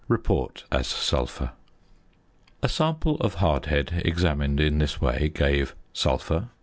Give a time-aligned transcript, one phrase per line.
[0.07, 1.51] Report as sulphur.
[2.63, 6.47] A sample of hardhead examined in this way gave Sulphur 3.